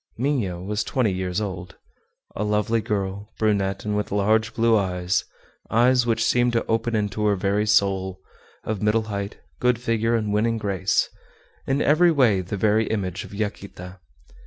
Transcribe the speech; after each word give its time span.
Minha 0.17 0.59
was 0.59 0.83
twenty 0.83 1.11
years 1.13 1.39
old. 1.39 1.75
A 2.35 2.43
lovely 2.43 2.81
girl, 2.81 3.29
brunette, 3.37 3.85
and 3.85 3.95
with 3.95 4.11
large 4.11 4.55
blue 4.55 4.75
eyes, 4.75 5.25
eyes 5.69 6.07
which 6.07 6.23
seemed 6.25 6.53
to 6.53 6.65
open 6.65 6.95
into 6.95 7.23
her 7.27 7.35
very 7.35 7.67
soul; 7.67 8.19
of 8.63 8.81
middle 8.81 9.03
height, 9.13 9.37
good 9.59 9.77
figure, 9.79 10.15
and 10.15 10.33
winning 10.33 10.57
grace, 10.57 11.07
in 11.67 11.83
every 11.83 12.11
way 12.11 12.41
the 12.41 12.57
very 12.57 12.87
image 12.87 13.23
of 13.25 13.31
Yaquita. 13.31 13.99